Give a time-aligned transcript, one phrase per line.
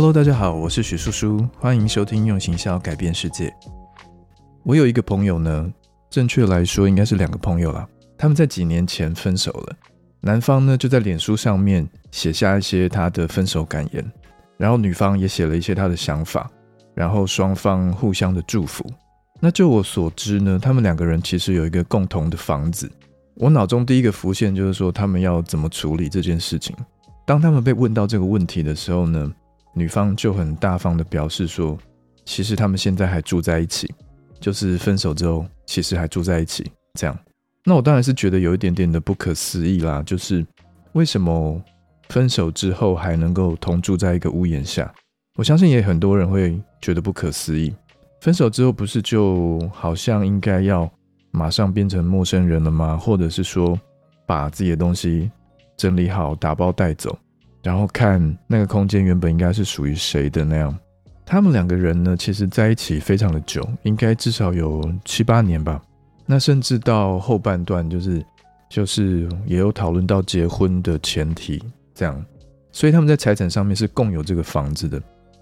[0.00, 3.54] Hello，大家好，我是许叔叔，欢迎收听用行销改变世界。
[4.62, 5.70] 我有一个朋友呢，
[6.08, 7.86] 正确来说应该是两个朋友啦。
[8.16, 9.76] 他们在几年前分手了，
[10.22, 14.02] 男方呢就在脸书上面写下一些他的分手感言，
[14.56, 16.50] 然后女方也写了一些他的想法，
[16.94, 18.82] 然后双方互相的祝福。
[19.38, 22.90] 那就我所知呢，他们两个人其实有一个共同的房子。
[23.34, 26.74] 我脑中第一个浮现就是说，他们要怎么处理这件事情。
[27.26, 29.30] 当他们被问到这个问题的时候呢，
[29.74, 31.78] 女方就很大方的表示说，
[32.24, 33.92] 其实他们现在还住在一起，
[34.40, 36.70] 就是分手之后，其实还住在一起。
[36.94, 37.18] 这样，
[37.64, 40.44] 那我当然是觉得有一点点的不可思议啦，就是
[40.92, 41.62] 为什么
[42.08, 44.92] 分手之后还能够同住在一个屋檐下？
[45.36, 47.72] 我相信也很多人会觉得不可思议。
[48.20, 50.90] 分手之后不是就好像应该要
[51.30, 52.96] 马上变成陌生人了吗？
[52.96, 53.78] 或者是说
[54.26, 55.30] 把自己的东西
[55.76, 57.16] 整理好、打包带走，
[57.62, 60.76] 然后看那个空间原本应该是属于谁的那样？
[61.24, 65.80] 他们两个人呢，其实在一起非常的久，应该至少有七八年吧。
[66.26, 68.24] 那甚至到后半段，就是
[68.68, 71.62] 就是也有讨论到结婚的前提
[71.94, 72.24] 这样，
[72.72, 75.00] 所以他们在财产上面是共有这个房子的，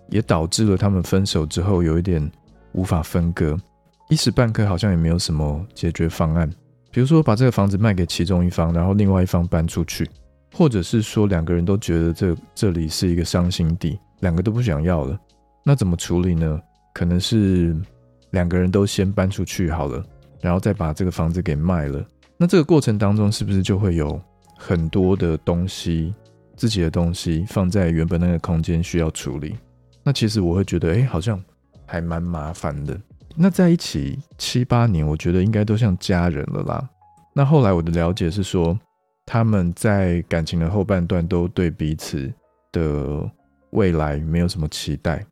[0.08, 2.30] 也导致了他们分手之后有一点。
[2.72, 3.58] 无法分割，
[4.10, 6.48] 一时半刻好像也没有什么解决方案。
[6.92, 10.08] 比如说，把这个房子卖给其中一方，然后另外一方搬出去，
[10.52, 15.18] 或者是说两个人都觉得这这里是一个伤心地，两个都不想要了，
[15.64, 16.60] 那怎么处理呢？
[16.92, 17.77] 可能是
[18.30, 20.04] 两个人都先搬出去好了，
[20.41, 22.04] 然后再把这个房子给卖了。
[22.36, 24.20] 那这个过程当中，是不是就会有
[24.56, 26.14] 很多的东西，
[26.56, 29.56] 自己的东西放在原本那个空间需要处理？
[30.02, 31.41] 那其实我会觉得，哎，好像。
[31.91, 33.00] 还蛮麻烦的。
[33.34, 36.86] 那在一起七八年，我觉得应该都像家人了啦。
[37.32, 38.78] 那后来我的了解是说，
[39.31, 42.33] 他们在感情的后半段都对彼此
[42.72, 43.31] 的
[43.72, 45.22] 未来没有什么期待，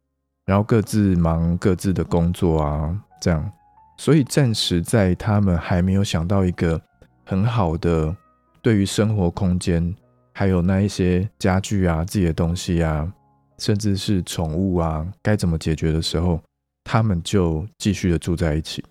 [0.44, 3.50] 然后各自忙各自的工作啊，这样。
[3.96, 6.78] 所以暂时在他们还没有想到一个
[7.24, 8.14] 很好的
[8.60, 9.96] 对于生活空间，
[10.34, 13.10] 还有那一些家具啊、自己的东西啊。
[13.58, 16.38] 甚至是宠物啊，该怎么解决的时候，
[16.84, 18.84] 他们就继续的住在一起。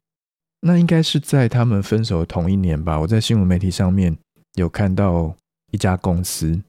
[0.62, 3.00] 那应该是在他们分手的同一年吧。
[3.00, 4.18] 我在新闻媒体上面
[4.56, 5.36] 有看到
[5.72, 6.60] 一家公司，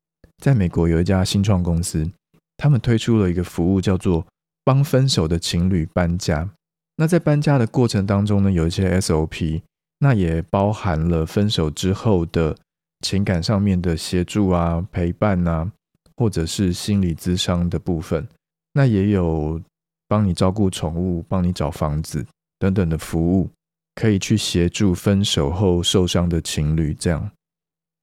[0.43, 2.09] 在美国有一家新创公司，
[2.57, 4.25] 他们推出了一个服务，叫做
[4.65, 6.49] 帮分手的情侣搬家。
[6.97, 9.63] 那在搬家的过程当中呢，有一些 SOP，
[10.01, 12.57] 那也包含了分手之后的
[13.01, 15.73] 情感上面的协助啊、陪伴啊。
[16.19, 18.27] 或者是心理咨商的部分，
[18.73, 19.61] 那也有
[20.09, 22.25] 帮你照顾宠物、帮你找房子
[22.59, 23.51] 等等的服务，
[23.95, 26.95] 可以去协助分手后受伤的情侣。
[26.95, 27.31] 这样，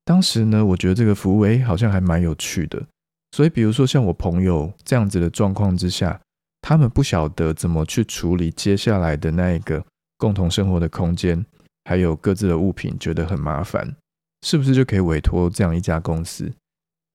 [0.06, 2.82] 当时呢，我觉得这个服务诶，好像还蛮有趣的。
[3.32, 6.20] 所以，比如说像我朋友这样子的状况之下，
[6.62, 9.84] 他们不晓得怎么去处理接下来的那一个
[10.18, 11.44] 共同生活的空间，
[11.86, 13.96] 还有各自的物品，觉得很麻烦，
[14.46, 16.52] 是不是就可以委托这样一家公司？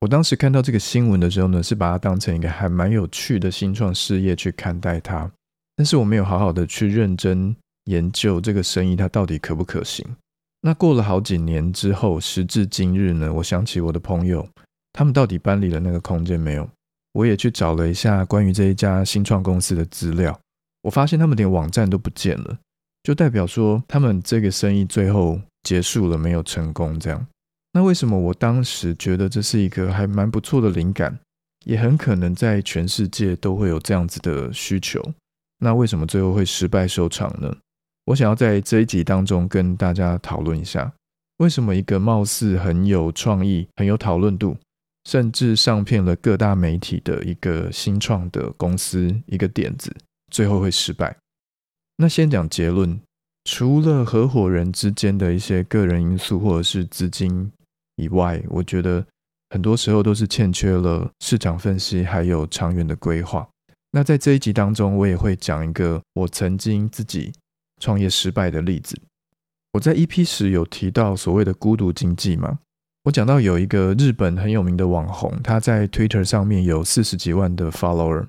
[0.00, 5.30] 我当时看到这个新闻的时候呢，是把它当成一个还蛮有趣的新创事业去看待它，
[5.76, 7.54] 但是我没有好好的去认真
[7.84, 10.04] 研究这个生意它到底可不可行。
[10.60, 14.48] 那过了好几年之后，时至今日呢，我想起我的朋友，
[14.92, 16.68] 他们到底搬离了那个空间没有？
[17.12, 20.38] 我也去找了一下关于这一家新创公司的资料，
[20.82, 22.58] 我发现他们连网站都不见了，
[23.02, 27.26] 就代表说他们这个生意最后结束了，没有成功这样。
[27.72, 31.18] 那为什么我当时觉得这是一个还蛮不错的灵感，
[31.64, 35.02] 也很可能在全世界都会有这样子的需求？
[35.60, 37.56] 那为什么最后会失败收场呢？
[38.08, 40.90] 我想要在这一集当中跟大家讨论一下，
[41.38, 44.56] 为什么一个貌似很有创意、很有讨论度，
[45.04, 49.94] 甚至上骗了各大媒体的一个新创的公司一个点子，
[50.32, 51.14] 最后会失败？
[51.98, 52.98] 那先讲结论，
[53.44, 57.52] 除了合伙人之间的一些个人因素，或者是资金。
[57.96, 59.04] 以外，我觉得
[59.50, 63.46] 很多时候都是欠缺了市场分析，还有长远的规划。
[63.90, 67.32] 那在这一集当中，我也会讲一个我曾经自己
[67.78, 68.98] 创业失败的例子。
[69.72, 72.58] 我在 EP 时有提到所谓的孤独经济嘛？
[73.04, 78.26] 我讲到有一个日本很有名的网红，他在 Twitter 上面有四十几万的 follower，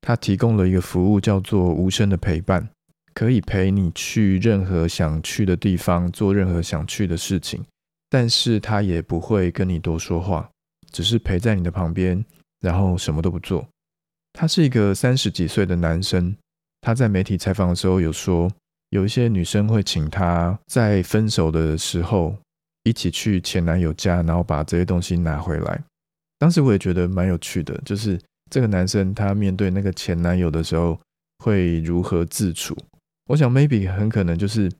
[0.00, 2.68] 他提供了一个服务叫做无声的陪伴，
[3.14, 7.64] 可以陪你去任何想去的地方，做任何想去的事情。
[8.08, 10.50] 但是他也不会跟你多说话，
[10.90, 12.24] 只是陪在你的旁边，
[12.60, 13.66] 然后什么都不做。
[14.32, 16.36] 他是一个三十几岁的男生，
[16.80, 18.50] 他在媒体采访的时候有说，
[18.90, 22.36] 有一些女生会请他在分手的时候
[22.84, 25.82] 一起去前男友家，然后把这些东西拿回来。
[26.38, 28.20] 当时我也觉得蛮有趣的，就是
[28.50, 30.98] 这个男生他面对那个前男友的时候
[31.38, 32.76] 会如何自处？
[33.28, 34.70] 我想 maybe 很可能就是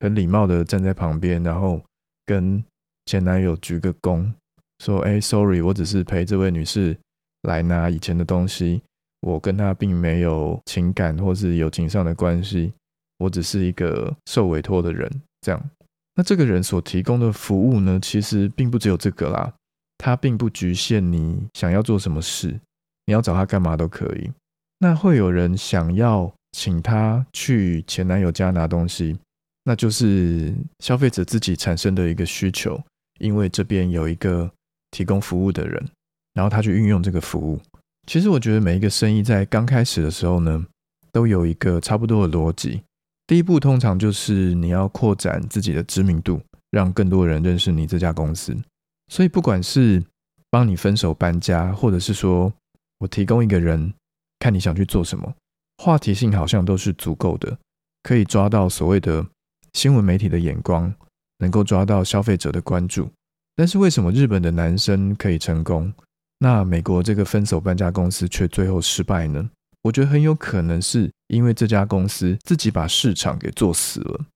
[0.00, 1.80] 很礼貌的站在旁边，然后
[2.26, 2.62] 跟
[3.06, 4.32] 前男友鞠个躬，
[4.80, 6.96] 说：“哎，sorry，我只是陪这位女士
[7.42, 8.82] 来拿以前的东西，
[9.20, 12.72] 我跟她并没有情感或是友情上的关系，
[13.20, 15.08] 我只是一个受委托的人。”
[15.40, 15.70] 这样，
[16.16, 19.54] 那这个人所提供的服务呢，其实并不只有这个啦，
[19.98, 22.58] 他并不局限你想要做什么事，
[23.06, 24.30] 你要找他干嘛都可以。
[24.80, 26.32] 那会有人想要。
[26.52, 29.16] 请他去前男友家拿东西，
[29.62, 32.76] 那就是消费者自己产生的一个需求，
[33.20, 34.50] 因为这边有一个
[34.90, 35.80] 提供服务的人，
[36.34, 37.60] 然后他去运用这个服务。
[38.08, 40.66] 其实我觉得每一个生意在刚开始的时候呢，
[41.12, 42.82] 都有一个差不多的逻辑。
[43.30, 46.40] 第一步通常就是你要扩展自己的知名度，
[46.72, 48.56] 让更多人认识你这家公司。
[49.06, 50.02] 所以不管是
[50.50, 52.52] 帮你分手搬家，或者是说
[52.98, 53.94] 我提供一个人，
[54.40, 55.32] 看你想去做什么。
[55.78, 57.56] 话题性好像都是足够的，
[58.02, 59.24] 可以抓到所谓的
[59.74, 60.92] 新闻媒体的眼光，
[61.38, 63.08] 能够抓到消费者的关注。
[63.54, 65.94] 但是为什么日本的男生可以成功，
[66.40, 69.48] 那美国这个分手搬家公司却最后失败呢？
[69.82, 74.26] 我觉得很有可能是因为这家公司自己把市场给做死了。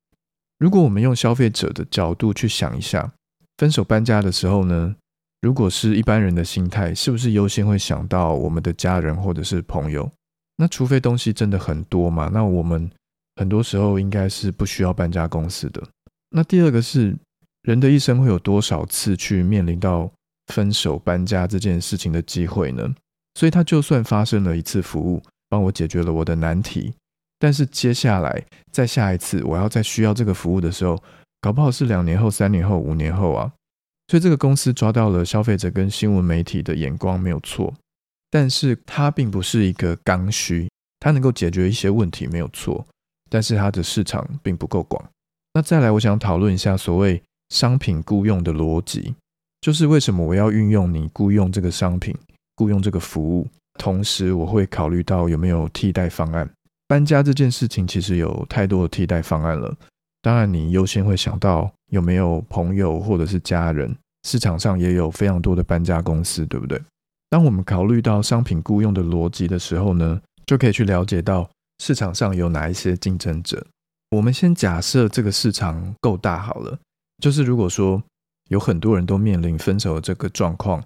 [0.59, 3.13] 如果我们用消费者的角度去想一下，
[3.59, 4.97] 分手搬家的时候呢，
[5.43, 10.11] 如果是一般人的心态，是不是优先会想到我们的家人或者是朋友？
[10.57, 12.91] 那除非东西真的很多嘛，那我们
[13.37, 15.83] 很多时候应该是不需要搬家公司的。
[16.31, 17.15] 那第二个是
[17.63, 20.11] 人的一生会有多少次去面临到
[20.47, 22.95] 分手搬家这件事情的机会呢？
[23.35, 25.21] 所以他就算发生了一次服务，
[25.55, 26.93] 帮我解决了我的难题，
[27.39, 31.01] 但是接下来再下一次我要再需要这个服务的时候，
[31.41, 33.53] 搞不好是两年后、三年后、五年后啊。
[34.09, 37.73] 所以这个公司抓到了消费者跟新闻媒体的眼光没有错。
[38.33, 40.69] 但是它并不是一个刚需，
[40.99, 42.85] 它能够解决一些问题没有错，
[43.31, 45.01] 但是它的市场并不够广。
[45.53, 49.15] 那再来，我想讨论一下所谓商品雇佣的逻辑，
[49.61, 52.13] 就是为什么我要运用你雇佣这个商品、
[52.57, 53.47] 雇佣这个服务，
[53.79, 56.49] 同时我会考虑到有没有替代方案。
[56.87, 59.75] 搬家这件事情其实有太多的替代方案了，
[60.21, 63.97] 当然你优先会想到有没有朋友或者是家人，
[64.29, 66.81] 市场上也有非常多的搬家公司，对不对？
[67.31, 73.67] 当我们考虑到商品雇佣的逻辑的时候呢，就可以去了解到市场上有哪一些竞争者。
[74.11, 76.79] 我们先假设这个市场够大好了，
[77.19, 78.01] 就是如果说
[78.51, 80.85] 有很多人都面临分手的这个状况，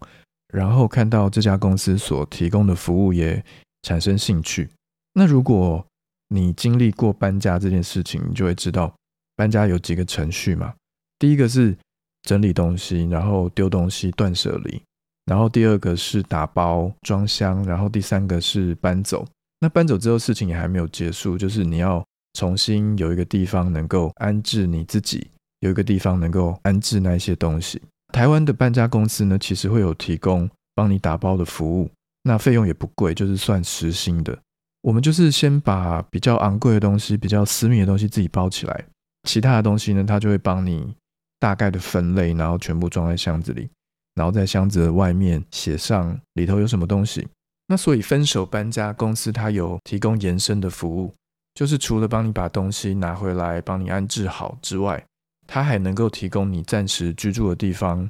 [0.53, 3.45] 然后看到这家公司所提供的服务也
[3.83, 4.69] 产生兴趣，
[5.13, 5.85] 那如果
[6.29, 8.95] 你经历过搬家这件事情，你就会知道
[9.37, 10.75] 搬家有几个程序嘛。
[11.19, 11.77] 第一个是
[12.23, 14.81] 整理东西，然后丢东西，断舍离。
[15.27, 19.27] 然后第二个是打包装箱，然后第三个是搬走。
[19.61, 22.03] 那搬走之后，事情也还没有结束，就是你要
[22.33, 25.29] 重新有一个地方能够安置你自己，
[25.61, 27.83] 有一个地方能够安置那些东西。
[28.13, 31.91] 台湾的搬家公司呢，其实会有提供帮你打包的服务，
[32.23, 34.37] 那费用也不贵，就是算实薪的。
[34.83, 38.85] 我们就是先把比较昂贵的东西、比较私密的东西自己包起来，
[39.29, 40.95] 其他的东西呢，他就会帮你
[41.39, 43.69] 大概的分类，然后全部装在箱子里。
[44.15, 47.25] 然后在箱子的外面写上里头有什么东西。
[47.69, 51.15] 那所以分手搬家公司它有提供延伸的服务，
[51.55, 55.05] 就是除了帮你把东西拿回来、帮你安置好之外，
[55.49, 58.09] 它还能够提供你暂时居住的地方，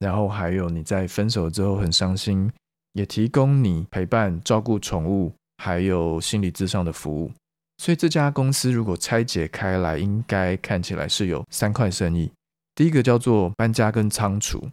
[0.00, 2.50] 然后还有你在分手之后很伤心，
[2.94, 7.30] 也提供你陪伴、照顾宠物，还有心理咨商的服务。
[7.76, 12.28] 所以这家公司如果拆解开来，应该看起来是有三块生意。
[12.74, 14.68] 第一个叫做搬家跟仓储。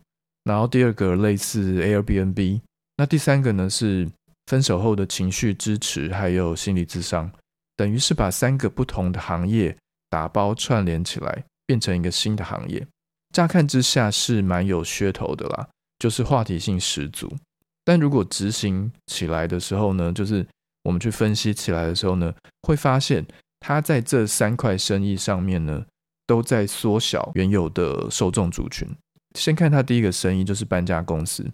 [0.46, 2.62] 然后第二个类似 Airbnb，
[2.98, 4.08] 那第三个呢是
[4.46, 7.32] 分手后的情绪支持，还有心理智商，
[7.76, 9.76] 等于是把三个不同的行业
[10.08, 12.86] 打包串联起来，变成一个新的行业。
[13.34, 15.68] 乍看之下是蛮有噱头的啦，
[16.00, 17.32] 就是话题性十足。
[17.84, 20.46] 但如果执行起来的时候呢，就是
[20.84, 23.26] 我们去分析起来的时候呢，会发现
[23.60, 25.86] 它在这三块生意上面呢，
[26.26, 28.88] 都在缩小原有的受众族群。
[29.38, 31.46] 先看他第一个生意就是搬家公司。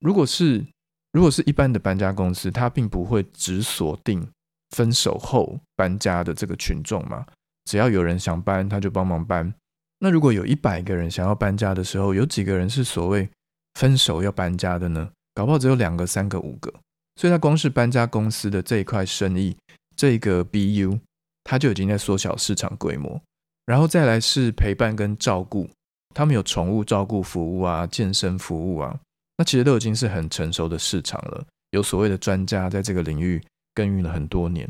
[0.00, 0.66] 如果是
[1.12, 4.28] 如果是一般的搬家公司，他并不会只锁定
[4.70, 7.24] 分手后搬家的这个群众嘛。
[7.68, 9.52] 只要有人想搬，他就帮忙搬。
[9.98, 13.28] 那如果有一百个人想要搬家的时候，有几个人是所谓
[13.74, 15.10] 分手要搬家的呢？
[15.34, 16.72] 搞不好只有两个、三个、五个。
[17.16, 19.54] 所以，他光是搬家公司的这一块生意，
[19.94, 20.98] 这个 BU，
[21.44, 23.20] 他就已经在缩小市场规模。
[23.66, 25.68] 然后再来是陪伴跟照顾。
[26.14, 28.98] 他们有宠物照顾服务啊，健身服务啊，
[29.36, 31.44] 那其实都已经是很成熟的市场了。
[31.72, 33.44] 有所谓的专家在这个领域
[33.74, 34.66] 耕耘了很多年。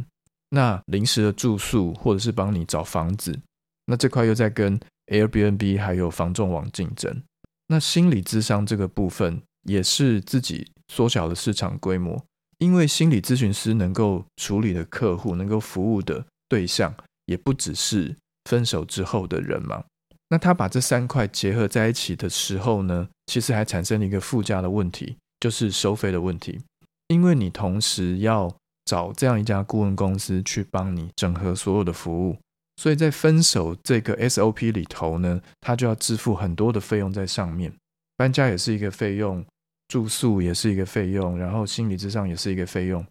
[0.51, 3.39] 那临时的住宿或者是帮你找房子，
[3.87, 7.23] 那这块又在跟 Airbnb 还有房仲网竞争。
[7.69, 12.25] 那心理咨商这个部分也是自己缩小了市场规模，
[12.59, 16.95] 因为心理咨询师能够处理的客户、能够服务的对象
[17.27, 19.85] 也不只是分手之后的人嘛。
[20.31, 26.61] 那他把这三块结合在一起的时候呢，其实还产生了一个附加的问题，就是收费的问题，
[27.09, 28.55] 因为你同时要
[28.89, 32.39] 找这样一家顾问公司去帮你整合所有的服务。
[32.77, 37.71] 所以在分手这个 SOP 里头呢，他就要支付很多的费用在上面，
[38.17, 39.45] 搬家也是一个费用，
[39.89, 43.05] 住宿也是一个费用，然后心理之上也是一个费用。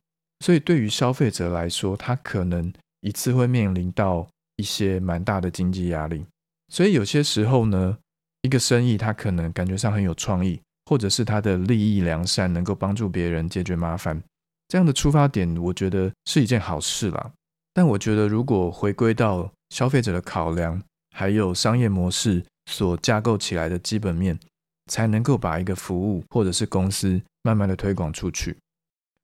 [0.43, 6.25] 所以对于消费者来说，他可能一次会面临到一些蛮大的经济压力。
[6.73, 7.97] 所以有些时候呢，
[8.41, 14.23] 一个生意它可能感觉上很有创意，或者是它的利益良善，能够帮助别人解决麻烦，
[14.67, 17.31] 这样的出发点，我觉得是一件好事啦。
[17.73, 20.81] 但我觉得如果回归到消费者的考量，
[21.15, 24.39] 还有商业模式所架构起来的基本面，
[24.91, 28.57] 才能够把一个服务或者是公司慢慢的推广出去。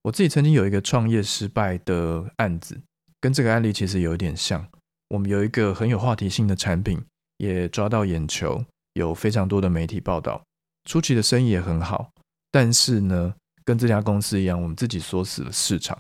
[0.04, 2.80] 我自己曾经有一个创业失败的案子，
[3.20, 4.68] 跟这个案例其实有一点像。
[5.10, 7.00] 我们有一个很有话题性的产品，
[7.38, 10.44] 也抓到眼球，有非常多的媒体报道，
[10.86, 12.10] 初期的生意也很好。
[12.52, 15.98] 但是呢，跟这家公司一样，我们自己锁死了市场，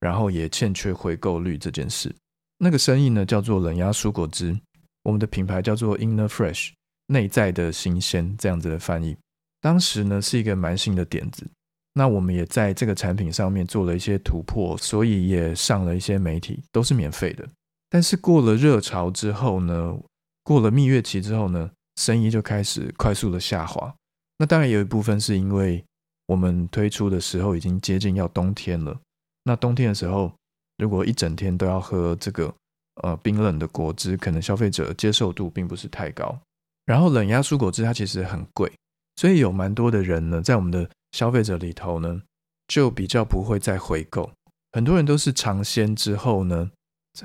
[0.00, 2.14] 然后也欠缺回购率这件事。
[2.58, 4.58] 那个生意呢，叫做冷压蔬果汁，
[5.04, 6.72] 我们的品牌叫做 Inner Fresh，
[7.06, 9.16] 内在的新鲜这样子的翻译。
[9.60, 11.46] 当时呢是一个蛮新的点子，
[11.94, 17.48] 那我们也在这个产品上面做了一些突破，所以也上了一些媒体，都是免费的。
[17.90, 19.98] 但是过了热潮之后呢，
[20.44, 23.94] 过了蜜月期之后呢，生意就开始快速的下滑。
[24.38, 25.84] 那当然有一部分是因为
[26.28, 28.98] 我们推出的时候已经接近要冬天了，
[29.42, 30.32] 那冬天的时候。
[30.80, 32.54] 如果一整天都要喝这个
[33.02, 36.38] 呃冰冷的果汁，可能消费者接受度并不是太高。
[36.86, 38.70] 然后冷压蔬果汁它其实很贵，
[39.16, 42.22] 所以有蛮多的人呢，在我们的消费者里头呢，
[42.68, 44.30] 就比较不会再回购。
[44.70, 46.70] 很多人都是尝鲜之后呢，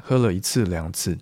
[0.02, 1.16] 喝了一次两次。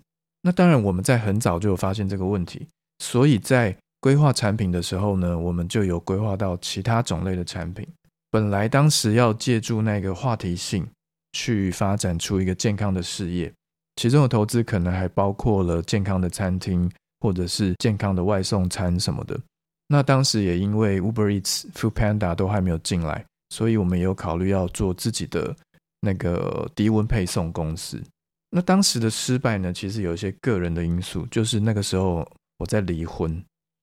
[0.44, 2.66] 那当然我们在很早就有发现这个问题，
[3.00, 7.88] 所以在规划产品的时候呢，我们就有规划到其他种类的产品。
[8.30, 10.86] 本来当时要借助那个话题性。
[11.34, 13.50] 去发展出一个健康的事业，
[13.96, 16.92] 其中的投资可能还包括了健康的餐厅，
[17.22, 19.40] 或者是健康的外送餐什么的。
[19.88, 25.56] 那当时也因为 Uber Eats、Food Panda 都还没有进来，所以我们也有考虑要做自己的
[26.02, 28.04] 那个低温配送公司。
[28.50, 33.42] 那当时的失败呢，其实有一些个人的因素，就是那个时候我在离婚，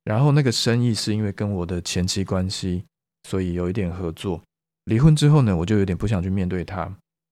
[0.08, 2.82] 然后那个生意是因为跟我的前妻关系，
[3.28, 4.40] 所以有一点合作。
[4.86, 6.90] 离婚之后呢，我就有点不想去面对他。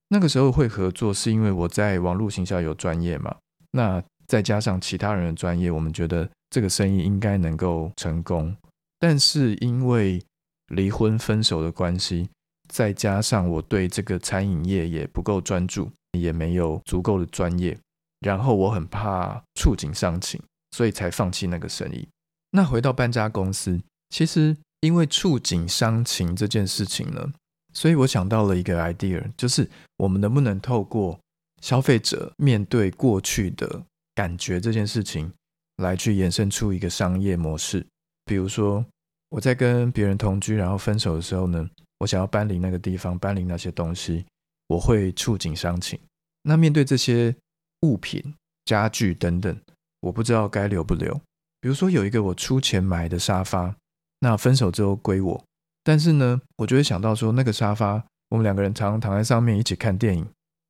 [0.08, 3.34] 那个时候会合作，是因为我在网络行销有专业嘛？
[3.70, 8.54] 那再加上其他人的专业，我们觉得这个生意应该能够成功。
[8.98, 10.22] 但是因为
[10.68, 12.28] 离婚分手的关系，
[12.68, 17.74] 再加上我对这个餐饮业也不够专注，也没有足够的专业，
[18.20, 20.38] 然后我很怕触景伤情，
[20.72, 22.06] 所以才放弃那个生意。
[22.50, 27.32] 那回到搬家公司，其实因为触景伤情这件事情呢。
[27.74, 31.20] 所以我想到了一个 idea，就是我们能不能透过
[31.60, 33.82] 消费者面对过去的
[34.14, 35.30] 感觉这件事情，
[35.76, 37.86] 来去衍生出一个商业模式。
[38.24, 38.82] 比如说，
[39.28, 44.24] 我在跟别人同居然后分手的时候呢，我想要搬离那个地方，搬离那些东西，
[44.68, 46.00] 我会触景伤情。
[46.42, 47.36] 那面对这些
[47.82, 48.34] 物品、
[48.64, 49.54] 家具等等，
[50.00, 51.20] 我不知道该留不留。
[51.66, 53.74] 比如说有一个我出钱买的沙发，
[54.20, 55.44] 那分手之后归我。
[55.82, 60.24] 但是呢，我就会想到说，那个沙发，我们两个人常常躺在上面一起看电影，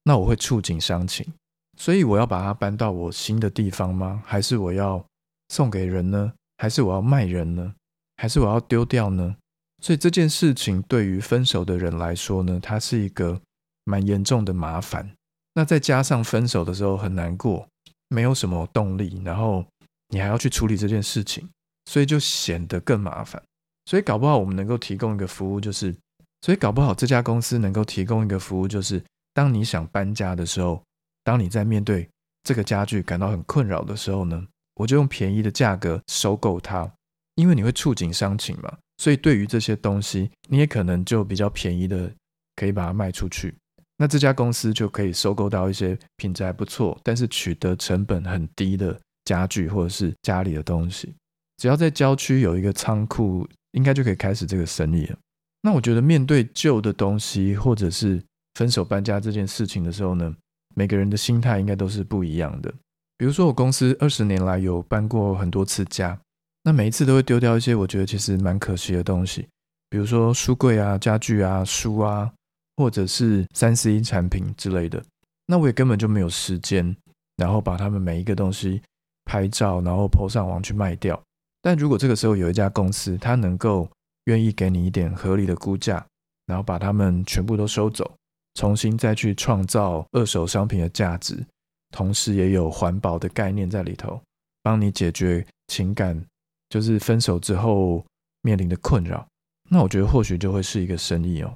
[0.05, 1.31] 那我会触景伤情，
[1.77, 4.23] 所以我要把它搬到我新的地方吗？
[4.25, 5.05] 还是我要
[5.51, 6.33] 送给人呢？
[6.57, 7.75] 还是我要卖人呢？
[8.17, 9.37] 还是我要丢掉呢？
[9.83, 13.39] 所以这件事情对于分手的人来说呢，它是一个
[13.85, 15.13] 蛮严重的麻烦。
[15.53, 17.69] 那再加上分手的时候很难过，
[18.09, 19.63] 没有什么动力，然后
[20.09, 21.49] 你还要去处理这件事情，
[21.87, 23.43] 所以就显得更麻烦。
[23.85, 25.95] 所以搞不好我们能够提供一个服务，就是，
[26.43, 30.83] 所以搞不好这家公司能够提供一个服务，就是当你想搬家的时候，
[31.23, 32.09] 当你在面对
[32.43, 36.91] 这个家具感到很困扰的时候呢，我就用便宜的价格收购它，
[37.37, 42.13] 因为你会触景伤情嘛，所以对于这些东西，你也可能就比较便宜的
[42.57, 43.55] 可以把它卖出去，
[43.99, 51.15] 那这家公司就可以收购到一些品质还不错，但是取得成本很低的家具或者是家里的东西，
[51.59, 53.47] 只要在郊区有一个仓库。
[53.73, 55.19] 应该就可以开始这个生意了。
[55.61, 58.23] 那我觉得面对旧的东西，或者是
[58.55, 60.35] 分手搬家这件事情的时候呢，
[60.75, 62.73] 每个人的心态应该都是不一样的。
[63.19, 66.19] 比如说我公司二十年来有搬过很多次家，
[66.63, 69.47] 那每一次都会丢掉一些我觉得其实蛮可惜的东西，
[69.91, 72.33] 比如说书柜啊、家具啊、书啊，
[72.79, 75.05] 或者是三 C 产品之类的。
[75.47, 76.97] 那我也根本就没有时间，
[77.37, 78.81] 然后把他们每一个东西
[79.27, 81.21] 拍照，然后 po 上网去卖掉。
[81.61, 83.87] 但如果这个时候有一家公司，它能够
[84.25, 86.03] 愿意给你一点合理的估价，
[86.47, 88.11] 然后把它们全部都收走，
[88.55, 91.45] 重新再去创造二手商品的价值，
[91.91, 94.21] 同时也有环保的概念在里头，
[94.63, 96.25] 帮你解决情感，
[96.69, 98.05] 就是分手之后
[98.43, 99.27] 面临的困扰。
[99.69, 101.53] 那我觉得或许就会是一个生意哦。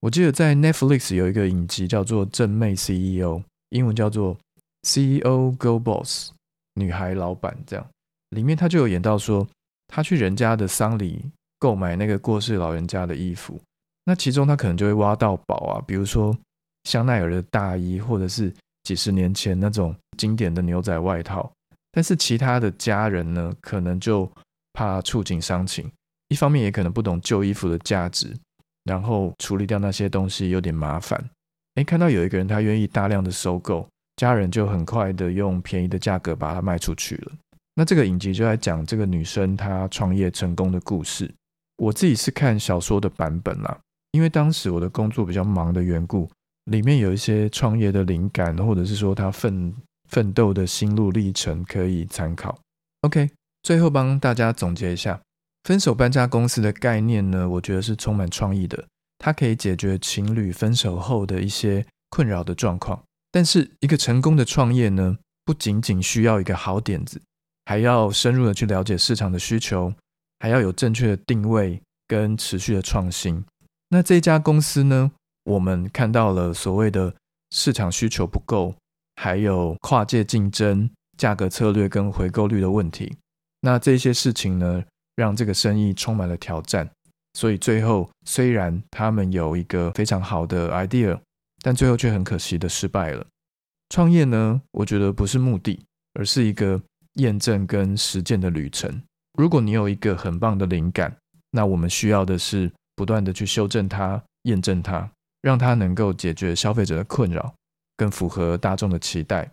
[0.00, 3.38] 我记得在 Netflix 有一个影集叫做《正妹 CEO》，
[3.70, 4.36] 英文叫做
[4.82, 6.30] 《CEO Go Boss》，
[6.74, 7.86] 女孩老板这样，
[8.30, 9.46] 里面他就有演到说，
[9.88, 11.30] 他去人家的丧礼。
[11.62, 13.60] 购买那个过世老人家的衣服，
[14.06, 16.34] 那其中他可能就会挖到宝啊，比如说
[16.84, 18.50] 香奈儿的大衣，或者是
[18.84, 21.52] 几十年前那种经典的牛仔外套。
[21.92, 24.26] 但是其他的家人呢，可能就
[24.72, 25.92] 怕触景伤情，
[26.28, 28.34] 一方面也可能不懂旧衣服的价值，
[28.84, 31.22] 然后处理掉那些东西有点麻烦。
[31.74, 33.86] 诶，看到有一个人他愿意大量的收购，
[34.20, 37.32] 家人就很快的用便宜的价格把它卖出去了。
[37.74, 41.32] 那这个影集就在讲这个女生她创业成功的故事。
[41.78, 43.78] 我自己是看小说的版本啦，
[44.10, 46.30] 因为当时我的工作比较忙的缘故，
[46.66, 49.74] 里面有一些创业的灵感，或者是说她奋
[50.10, 52.58] 奋斗的心路历程可以参考。
[53.00, 53.30] OK，
[53.62, 55.18] 最后帮大家总结一下，
[55.64, 58.86] 分手搬家公司的概念呢，我觉得是充满创意的，
[59.18, 63.02] 它可以解决情侣分手后的一些困扰的状况。
[63.30, 67.20] 但是一个成功的创业呢，不仅仅需要一个好点子，
[67.66, 69.92] 还要深入的去了解市场的需求。
[70.42, 73.44] 还要有正确的定位跟持续的创新。
[73.90, 75.12] 那这家公司呢？
[75.44, 77.14] 我们看到了所谓的
[77.50, 78.74] 市场需求不够，
[79.16, 80.88] 还有跨界竞争、
[81.18, 83.14] 价格策略跟回购率的问题。
[83.60, 84.82] 那这些事情呢，
[85.14, 86.88] 让这个生意充满了挑战。
[87.34, 91.20] 所以最后，虽然他们有一个非常好的 idea，
[91.62, 93.26] 但最后却很可惜的失败了。
[93.88, 96.80] 创业呢，我觉得不是目的，而是一个
[97.14, 99.02] 验证跟实践的旅程。
[99.38, 101.16] 如果你有一个很棒的灵感，
[101.50, 105.10] 那我们需要的是不断的去修正它、验证它，
[105.42, 107.54] 让它能够解决消费者的困扰，
[107.96, 109.50] 更符合大众的期待。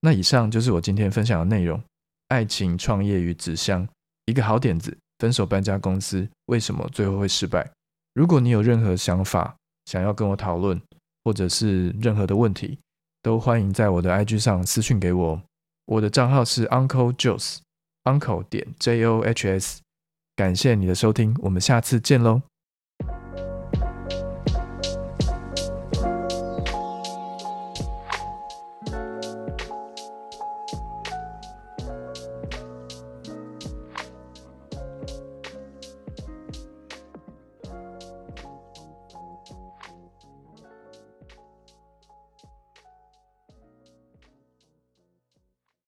[0.00, 1.82] 那以上就是我今天分享的内容：
[2.28, 3.88] 爱情创业与纸箱，
[4.26, 7.70] 一个好点子，分手搬家公司为什么最后会失败？
[8.14, 10.80] 如果你有任何想法想要跟我讨论，
[11.26, 12.78] 或者是任何的问题，
[13.20, 15.42] 都欢迎在我的 IG 上私讯给我。
[15.86, 17.58] 我的账号是 Uncle Joes。
[18.04, 19.80] uncle 点 j o h s，
[20.36, 22.42] 感谢你的收听，我们下次见喽。